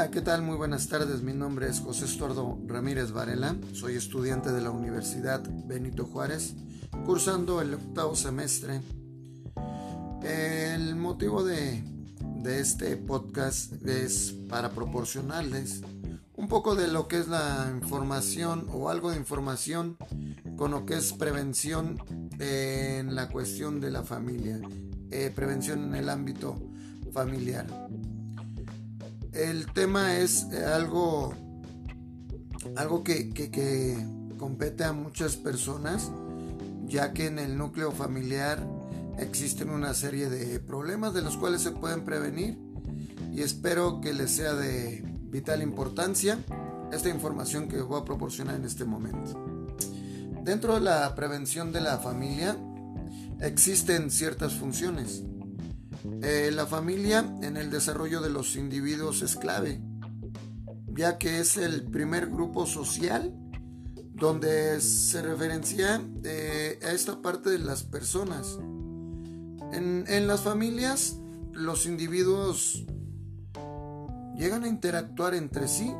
[0.00, 0.40] Hola, ¿qué tal?
[0.40, 1.20] Muy buenas tardes.
[1.20, 3.54] Mi nombre es José Estuardo Ramírez Varela.
[3.74, 6.54] Soy estudiante de la Universidad Benito Juárez,
[7.04, 8.80] cursando el octavo semestre.
[10.22, 11.84] El motivo de,
[12.36, 15.82] de este podcast es para proporcionarles
[16.34, 19.98] un poco de lo que es la información o algo de información
[20.56, 21.98] con lo que es prevención
[22.38, 24.62] en la cuestión de la familia,
[25.10, 26.56] eh, prevención en el ámbito
[27.12, 27.66] familiar.
[29.32, 31.34] El tema es eh, algo,
[32.76, 33.96] algo que, que
[34.36, 36.10] compete a muchas personas,
[36.86, 38.66] ya que en el núcleo familiar
[39.18, 42.58] existen una serie de problemas de los cuales se pueden prevenir
[43.32, 46.38] y espero que les sea de vital importancia
[46.92, 49.38] esta información que voy a proporcionar en este momento.
[50.42, 52.56] Dentro de la prevención de la familia
[53.40, 55.22] existen ciertas funciones.
[56.22, 59.80] Eh, la familia en el desarrollo de los individuos es clave,
[60.88, 63.34] ya que es el primer grupo social
[64.12, 68.58] donde se referencia eh, a esta parte de las personas.
[69.72, 71.16] En, en las familias
[71.52, 72.86] los individuos
[74.36, 75.92] llegan a interactuar entre sí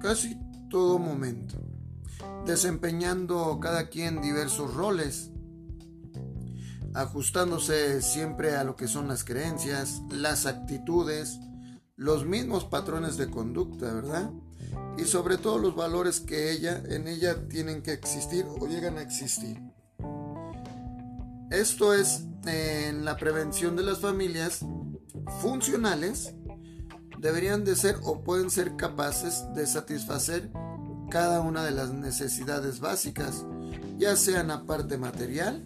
[0.00, 0.36] casi
[0.68, 1.54] todo momento,
[2.44, 5.30] desempeñando cada quien diversos roles
[6.98, 11.38] ajustándose siempre a lo que son las creencias, las actitudes,
[11.94, 14.32] los mismos patrones de conducta, ¿verdad?
[14.96, 19.02] Y sobre todo los valores que ella, en ella tienen que existir o llegan a
[19.02, 19.62] existir.
[21.52, 24.64] Esto es en la prevención de las familias
[25.40, 26.34] funcionales,
[27.20, 30.50] deberían de ser o pueden ser capaces de satisfacer
[31.10, 33.46] cada una de las necesidades básicas,
[33.98, 35.64] ya sea en la parte material,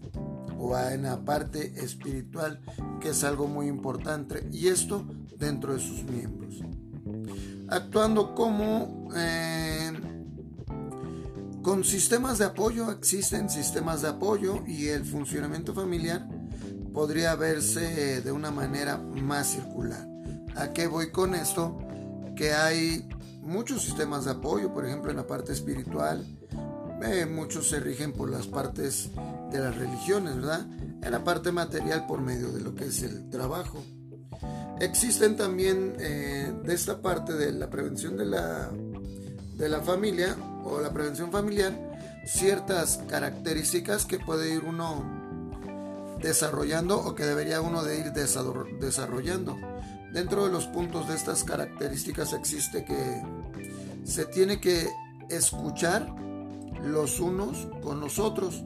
[0.62, 2.60] o en la parte espiritual,
[3.00, 5.04] que es algo muy importante, y esto
[5.36, 6.60] dentro de sus miembros.
[7.68, 9.92] Actuando como eh,
[11.62, 16.28] con sistemas de apoyo, existen sistemas de apoyo y el funcionamiento familiar
[16.94, 20.06] podría verse de una manera más circular.
[20.54, 21.76] ¿A qué voy con esto?
[22.36, 23.08] Que hay
[23.40, 26.24] muchos sistemas de apoyo, por ejemplo en la parte espiritual,
[27.04, 29.10] eh, muchos se rigen por las partes
[29.50, 30.66] de las religiones, ¿verdad?
[31.02, 33.82] En la parte material por medio de lo que es el trabajo.
[34.80, 38.70] Existen también eh, de esta parte de la prevención de la,
[39.56, 41.72] de la familia o la prevención familiar
[42.24, 45.22] ciertas características que puede ir uno
[46.20, 49.56] desarrollando o que debería uno de ir desarrollando.
[50.12, 53.22] Dentro de los puntos de estas características existe que
[54.04, 54.88] se tiene que
[55.28, 56.14] escuchar
[56.84, 58.62] los unos con los otros.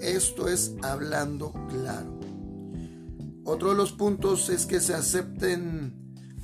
[0.00, 2.18] Esto es hablando claro.
[3.44, 5.94] Otro de los puntos es que se acepten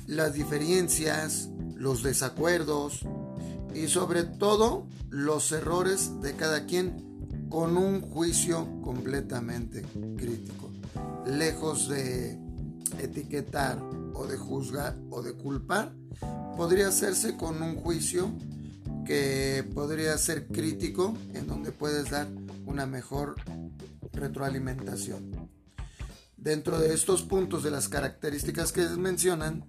[0.07, 3.05] las diferencias, los desacuerdos
[3.75, 9.83] y sobre todo los errores de cada quien con un juicio completamente
[10.17, 10.71] crítico.
[11.25, 12.39] Lejos de
[12.99, 13.79] etiquetar
[14.13, 15.93] o de juzgar o de culpar,
[16.55, 18.31] podría hacerse con un juicio
[19.03, 22.27] que podría ser crítico, en donde puedes dar
[22.65, 23.35] una mejor
[24.11, 25.49] retroalimentación.
[26.37, 29.65] Dentro de estos puntos de las características que mencionan,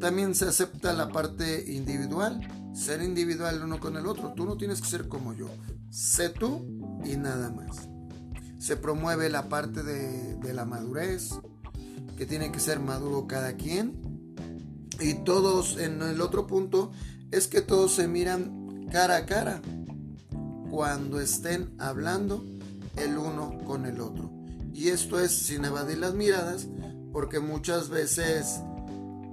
[0.00, 2.40] también se acepta la parte individual,
[2.74, 4.32] ser individual uno con el otro.
[4.34, 5.48] Tú no tienes que ser como yo,
[5.90, 6.66] sé tú
[7.04, 7.88] y nada más.
[8.58, 11.30] Se promueve la parte de, de la madurez,
[12.16, 14.14] que tiene que ser maduro cada quien.
[15.00, 16.90] Y todos, en el otro punto,
[17.30, 18.63] es que todos se miran
[18.94, 19.60] cara a cara
[20.70, 22.44] cuando estén hablando
[22.96, 24.30] el uno con el otro.
[24.72, 26.68] Y esto es sin evadir las miradas,
[27.12, 28.60] porque muchas veces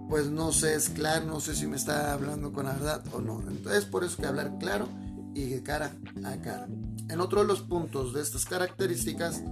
[0.10, 3.22] pues no sé, es claro, no sé si me está hablando con la verdad o
[3.22, 3.40] no.
[3.48, 4.88] Entonces por eso que hablar claro
[5.36, 5.92] y de cara
[6.24, 6.68] a cara.
[7.10, 9.44] En otro de los puntos de estas características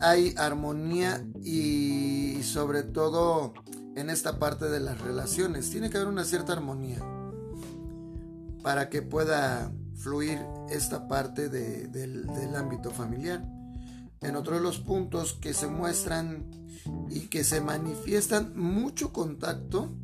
[0.00, 3.52] hay armonía y sobre todo
[3.96, 5.68] en esta parte de las relaciones.
[5.68, 7.19] Tiene que haber una cierta armonía
[8.62, 10.38] para que pueda fluir
[10.70, 13.44] esta parte del, ámbito familiar.
[14.20, 16.50] En otro de los puntos que se muestran
[17.08, 19.94] y que se manifiestan mucho contacto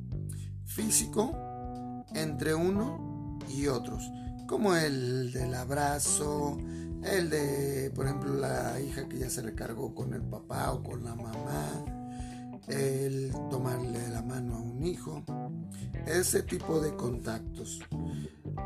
[0.65, 4.11] físico entre uno y otros,
[4.47, 6.59] como el del abrazo,
[7.03, 11.05] el de, por ejemplo, la hija que ya se recargó con el papá o con
[11.05, 11.85] la mamá,
[12.69, 15.25] el tomarle la mano a un hijo,
[16.07, 17.81] ese tipo de contactos.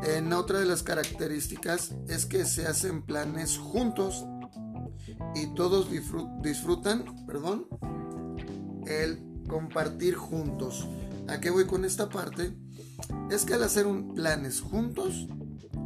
[0.03, 4.25] En otra de las características es que se hacen planes juntos
[5.35, 5.89] y todos
[6.41, 7.67] disfrutan, perdón,
[8.87, 10.87] el compartir juntos.
[11.27, 12.53] ¿A qué voy con esta parte?
[13.29, 15.27] es que al hacer un planes juntos,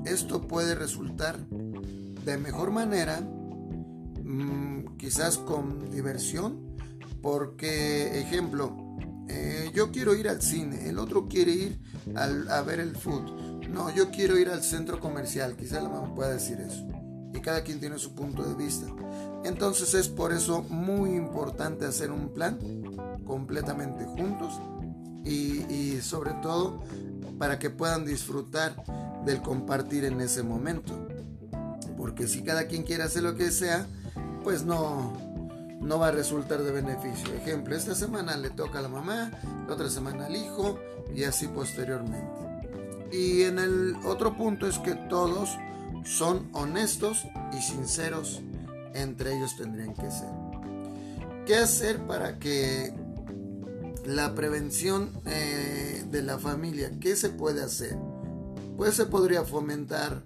[0.06, 6.65] esto puede resultar de mejor manera, mm, quizás con diversión,
[7.26, 8.78] porque, ejemplo,
[9.28, 11.82] eh, yo quiero ir al cine, el otro quiere ir
[12.16, 16.30] a ver el food, no, yo quiero ir al centro comercial, quizás la mamá pueda
[16.30, 16.88] decir eso,
[17.34, 18.86] y cada quien tiene su punto de vista.
[19.44, 22.60] Entonces es por eso muy importante hacer un plan
[23.26, 24.62] completamente juntos
[25.24, 26.84] y, y sobre todo
[27.40, 28.76] para que puedan disfrutar
[29.26, 31.08] del compartir en ese momento.
[31.98, 33.88] Porque si cada quien quiere hacer lo que sea,
[34.44, 35.35] pues no,
[35.80, 37.34] no va a resultar de beneficio.
[37.34, 39.32] Ejemplo, esta semana le toca a la mamá,
[39.68, 40.80] la otra semana al hijo
[41.14, 42.46] y así posteriormente.
[43.12, 45.58] Y en el otro punto es que todos
[46.04, 47.26] son honestos
[47.58, 48.42] y sinceros
[48.94, 50.30] entre ellos tendrían que ser.
[51.46, 52.94] ¿Qué hacer para que
[54.06, 57.98] la prevención eh, de la familia, ¿qué se puede hacer?
[58.78, 60.24] Pues se podría fomentar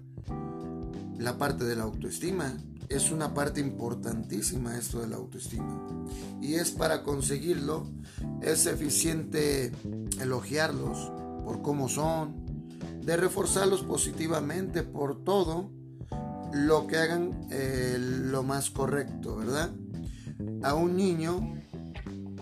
[1.18, 2.56] la parte de la autoestima.
[2.90, 5.80] Es una parte importantísima esto de la autoestima.
[6.40, 7.86] Y es para conseguirlo,
[8.42, 9.70] es eficiente
[10.20, 11.12] elogiarlos
[11.44, 12.34] por cómo son,
[13.00, 15.70] de reforzarlos positivamente por todo
[16.52, 19.70] lo que hagan eh, lo más correcto, ¿verdad?
[20.64, 21.54] A un niño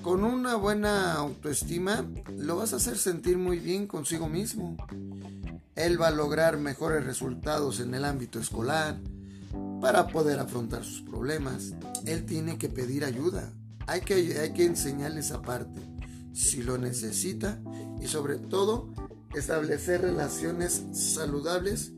[0.01, 2.07] con una buena autoestima
[2.39, 4.79] lo vas a hacer sentir muy bien consigo mismo.
[5.75, 8.99] Él va a lograr mejores resultados en el ámbito escolar
[9.81, 11.75] para poder afrontar sus problemas.
[12.07, 13.53] Él tiene que pedir ayuda.
[13.87, 15.81] Hay que, hay que enseñarle esa parte
[16.33, 17.61] si lo necesita
[18.01, 18.93] y sobre todo
[19.35, 21.93] establecer relaciones saludables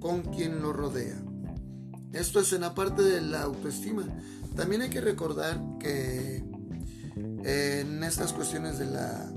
[0.00, 1.20] con quien lo rodea.
[2.12, 4.04] Esto es en la parte de la autoestima.
[4.56, 6.44] También hay que recordar que
[7.44, 9.32] en estas cuestiones de la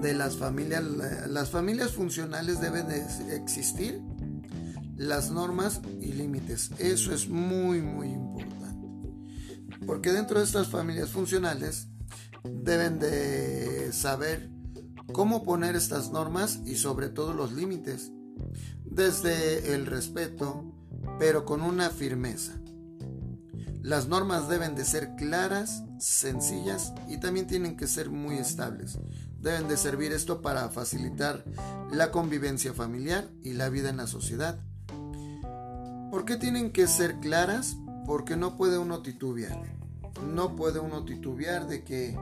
[0.00, 0.82] de las familias
[1.28, 4.00] las familias funcionales deben de existir
[4.96, 8.88] las normas y límites eso es muy muy importante
[9.86, 11.88] porque dentro de estas familias funcionales
[12.44, 14.50] deben de saber
[15.12, 18.12] cómo poner estas normas y sobre todo los límites
[18.84, 20.72] desde el respeto
[21.18, 22.54] pero con una firmeza
[23.84, 28.98] las normas deben de ser claras, sencillas y también tienen que ser muy estables.
[29.38, 31.44] Deben de servir esto para facilitar
[31.92, 34.58] la convivencia familiar y la vida en la sociedad.
[36.14, 37.76] ¿Por qué tienen que ser claras?
[38.06, 39.60] Porque no puede uno titubear.
[40.32, 42.16] No puede uno titubear de que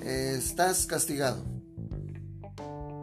[0.00, 1.44] eh, estás castigado.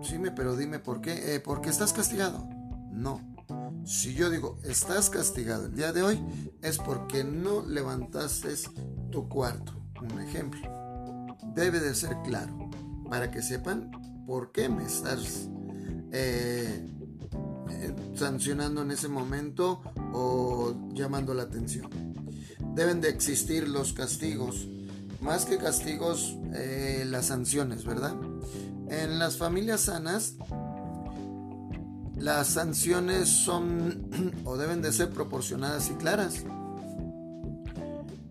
[0.02, 1.36] Sí, pero dime por qué.
[1.36, 2.50] Eh, ¿Por qué estás castigado?
[2.92, 3.22] No
[3.86, 6.20] si yo digo, estás castigado el día de hoy,
[6.64, 8.50] es porque no levantaste
[9.12, 9.74] tu cuarto.
[10.02, 10.60] Un ejemplo.
[11.54, 12.72] Debe de ser claro
[13.12, 13.92] para que sepan
[14.26, 15.50] por qué me estás
[16.12, 16.95] eh,
[18.16, 19.82] sancionando en ese momento
[20.14, 21.90] o llamando la atención.
[22.74, 24.68] Deben de existir los castigos,
[25.22, 28.16] más que castigos, eh, las sanciones, ¿verdad?
[28.90, 30.36] En las familias sanas
[32.18, 34.10] las sanciones son
[34.46, 36.44] o deben de ser proporcionadas y claras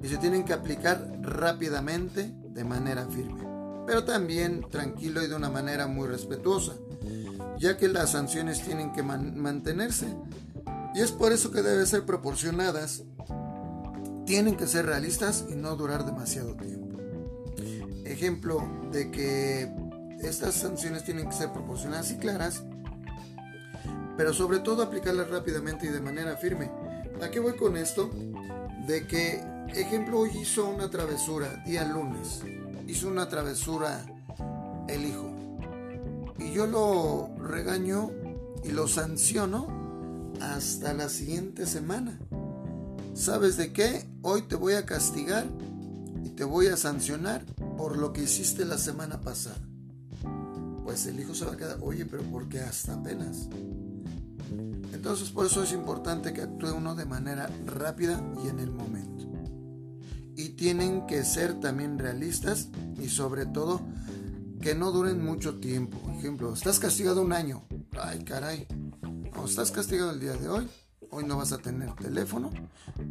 [0.02, 3.42] y se tienen que aplicar rápidamente de manera firme,
[3.86, 6.74] pero también tranquilo y de una manera muy respetuosa,
[7.58, 10.06] ya que las sanciones tienen que mantenerse
[10.94, 13.02] y es por eso que deben ser proporcionadas,
[14.26, 16.98] tienen que ser realistas y no durar demasiado tiempo.
[18.04, 19.72] Ejemplo de que
[20.20, 22.62] estas sanciones tienen que ser proporcionadas y claras
[24.16, 26.70] pero sobre todo aplicarlas rápidamente y de manera firme.
[27.22, 28.10] ¿A qué voy con esto?
[28.86, 32.42] De que, ejemplo, hoy hizo una travesura, día lunes,
[32.86, 34.04] hizo una travesura
[34.88, 35.33] el hijo.
[36.54, 38.12] Yo lo regaño
[38.62, 39.66] y lo sanciono
[40.40, 42.16] hasta la siguiente semana.
[43.12, 44.08] ¿Sabes de qué?
[44.22, 45.48] Hoy te voy a castigar
[46.22, 47.44] y te voy a sancionar
[47.76, 49.58] por lo que hiciste la semana pasada.
[50.84, 53.48] Pues el hijo se va a quedar, oye, pero ¿por qué hasta apenas?
[54.92, 59.24] Entonces por eso es importante que actúe uno de manera rápida y en el momento.
[60.36, 62.68] Y tienen que ser también realistas
[63.02, 63.80] y sobre todo
[64.64, 65.98] que no duren mucho tiempo.
[65.98, 67.66] Por ejemplo, estás castigado un año.
[68.00, 68.66] Ay, caray.
[69.36, 70.66] O estás castigado el día de hoy.
[71.10, 72.50] Hoy no vas a tener teléfono.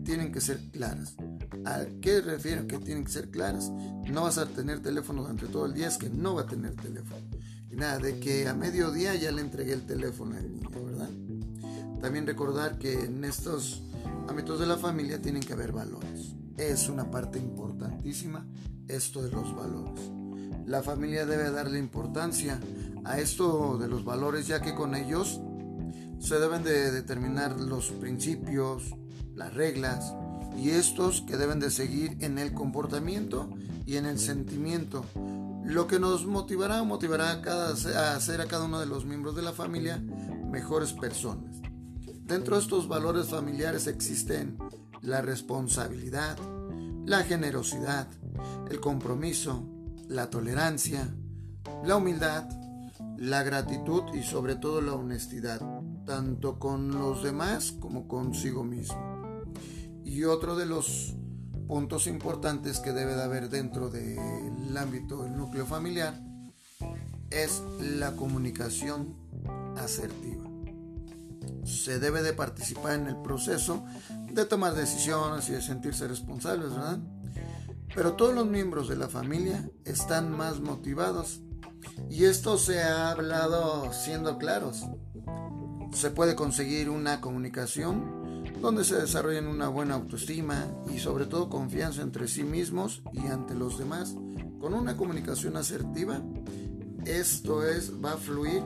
[0.03, 1.15] Tienen que ser claras.
[1.63, 3.69] ¿A qué refiero que tienen que ser claras?
[3.69, 5.89] No vas a tener teléfono durante todo el día.
[5.89, 7.21] Es que no va a tener teléfono.
[7.69, 11.09] Y nada, de que a mediodía ya le entregué el teléfono al niño, ¿verdad?
[12.01, 13.83] También recordar que en estos
[14.27, 16.33] ámbitos de la familia tienen que haber valores.
[16.57, 18.43] Es una parte importantísima
[18.87, 20.22] esto de los valores.
[20.65, 22.59] La familia debe darle importancia
[23.03, 25.41] a esto de los valores ya que con ellos
[26.19, 28.95] se deben de determinar los principios,
[29.35, 30.13] las reglas
[30.57, 33.49] y estos que deben de seguir en el comportamiento
[33.85, 35.03] y en el sentimiento,
[35.65, 39.05] lo que nos motivará o motivará a, cada, a hacer a cada uno de los
[39.05, 39.97] miembros de la familia
[40.49, 41.55] mejores personas.
[42.25, 44.57] Dentro de estos valores familiares existen
[45.01, 46.37] la responsabilidad,
[47.05, 48.07] la generosidad,
[48.69, 49.67] el compromiso,
[50.13, 51.11] la tolerancia,
[51.83, 52.47] la humildad,
[53.17, 55.59] la gratitud y sobre todo la honestidad,
[56.05, 59.43] tanto con los demás como consigo mismo.
[60.05, 61.15] Y otro de los
[61.67, 66.21] puntos importantes que debe de haber dentro del ámbito del núcleo familiar
[67.31, 69.15] es la comunicación
[69.77, 70.43] asertiva.
[71.63, 73.83] Se debe de participar en el proceso
[74.31, 76.99] de tomar decisiones y de sentirse responsables, ¿verdad?
[77.95, 81.41] Pero todos los miembros de la familia están más motivados
[82.09, 84.85] y esto se ha hablado siendo claros.
[85.93, 88.23] Se puede conseguir una comunicación
[88.61, 93.53] donde se desarrollen una buena autoestima y sobre todo confianza entre sí mismos y ante
[93.53, 94.15] los demás.
[94.59, 96.21] Con una comunicación asertiva,
[97.05, 98.63] esto es, va a fluir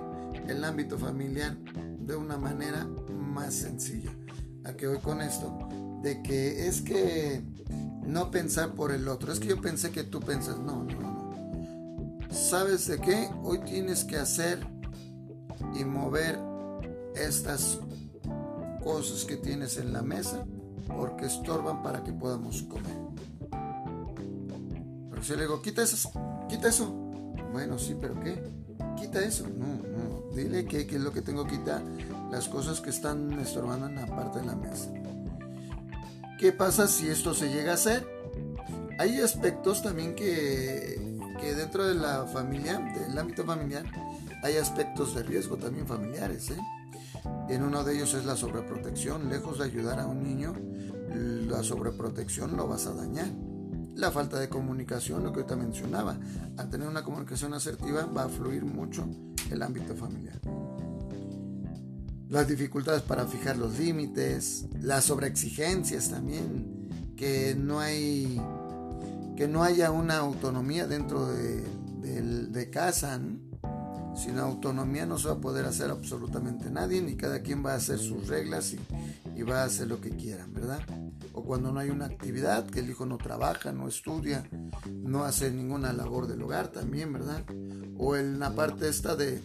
[0.47, 1.57] el ámbito familiar
[1.99, 4.11] de una manera más sencilla.
[4.63, 5.57] ¿A qué voy con esto?
[6.03, 7.43] De que es que
[8.07, 12.27] no pensar por el otro, es que yo pensé que tú pensas, no, no, no.
[12.31, 13.29] ¿Sabes de qué?
[13.43, 14.65] Hoy tienes que hacer
[15.77, 16.39] y mover
[17.15, 17.79] estas
[18.83, 20.45] cosas que tienes en la mesa
[20.87, 22.97] porque estorban para que podamos comer.
[25.09, 26.11] Pero si le digo, quita eso,
[26.47, 26.89] quita eso.
[27.51, 28.41] Bueno, sí, pero ¿qué?
[28.95, 29.45] Quita eso.
[29.47, 30.35] No, no.
[30.35, 31.83] Dile que, es lo que tengo que quitar.
[32.31, 34.91] Las cosas que están estorbando en la parte de la mesa.
[36.37, 38.07] ¿Qué pasa si esto se llega a hacer?
[38.99, 43.85] Hay aspectos también que, que dentro de la familia, del ámbito familiar,
[44.43, 46.51] hay aspectos de riesgo también familiares.
[46.51, 46.57] ¿eh?
[47.49, 49.29] En uno de ellos es la sobreprotección.
[49.29, 50.53] Lejos de ayudar a un niño,
[51.15, 53.29] la sobreprotección lo vas a dañar.
[53.95, 56.17] La falta de comunicación, lo que te mencionaba.
[56.57, 59.07] Al tener una comunicación asertiva va a fluir mucho
[59.49, 60.39] el ámbito familiar.
[62.29, 68.39] Las dificultades para fijar los límites, las sobreexigencias también, que no hay
[69.37, 71.63] que no haya una autonomía dentro de,
[72.01, 73.21] de casa.
[74.15, 77.75] Sin autonomía no se va a poder hacer absolutamente nadie, ni cada quien va a
[77.75, 80.79] hacer sus reglas y, va a hacer lo que quieran, ¿verdad?
[81.33, 84.49] O cuando no hay una actividad, que el hijo no trabaja, no estudia,
[84.91, 87.43] no hace ninguna labor del hogar también, ¿verdad?
[87.99, 89.39] O en la parte esta de,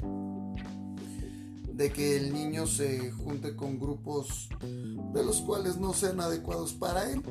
[1.73, 7.11] de que el niño se junte con grupos de los cuales no sean adecuados para
[7.11, 7.23] él.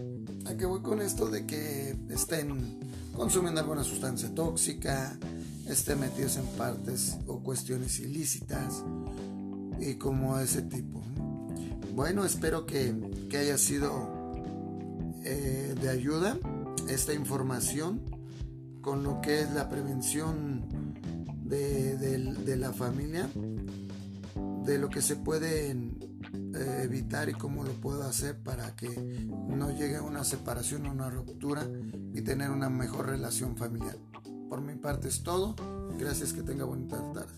[0.45, 1.29] ¿A voy con esto?
[1.29, 2.79] De que estén
[3.15, 5.17] consumiendo alguna sustancia tóxica,
[5.67, 8.83] estén metidos en partes o cuestiones ilícitas
[9.79, 11.01] y como ese tipo.
[11.93, 12.95] Bueno, espero que,
[13.37, 14.33] haya sido
[15.23, 16.37] eh, de ayuda
[16.89, 18.01] esta información
[18.81, 20.65] con lo que es la prevención
[21.43, 23.29] de, la familia,
[24.63, 29.71] de lo que se puede eh, evitar y cómo lo puedo hacer para que no
[29.71, 31.67] llegue a una separación o una ruptura
[32.13, 33.97] y tener una mejor relación familiar.
[34.49, 35.55] Por mi parte es todo.
[35.97, 37.30] Gracias, que tenga bonita tarde.